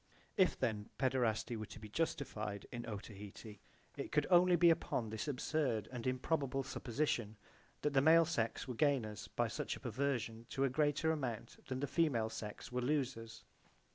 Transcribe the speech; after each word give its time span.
If 0.35 0.57
then 0.57 0.89
paederasty 0.97 1.55
were 1.55 1.67
to 1.67 1.77
be 1.79 1.87
justified 1.87 2.65
in 2.71 2.87
Otaheite 2.87 3.59
it 3.97 4.11
could 4.11 4.25
only 4.31 4.55
be 4.55 4.71
upon 4.71 5.11
this 5.11 5.27
absurd 5.27 5.87
and 5.91 6.07
improbable 6.07 6.63
supposition 6.63 7.37
that 7.83 7.93
the 7.93 8.01
male 8.01 8.25
sex 8.25 8.67
were 8.67 8.73
gainers 8.73 9.27
by 9.27 9.47
such 9.47 9.75
a 9.75 9.79
perversion 9.79 10.47
to 10.49 10.63
a 10.63 10.69
greater 10.71 11.11
amount 11.11 11.57
than 11.67 11.81
the 11.81 11.85
female 11.87 12.31
sex 12.31 12.71
were 12.71 12.81
losers. 12.81 13.43